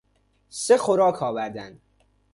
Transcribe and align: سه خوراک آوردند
سه 0.49 0.77
خوراک 0.77 1.23
آوردند 1.23 1.81